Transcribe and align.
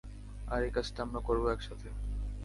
আর 0.47 0.61
একাজটা 0.63 0.99
আমরা 1.03 1.19
করবো 1.19 1.47
একসাথে। 1.49 1.87